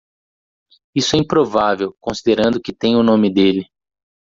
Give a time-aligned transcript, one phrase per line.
[0.95, 3.69] Isso é improvável, considerando que tem o nome dele.